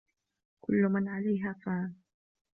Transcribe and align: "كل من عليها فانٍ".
"كل 0.63 0.81
من 0.83 1.07
عليها 1.07 1.55
فانٍ". 1.65 1.93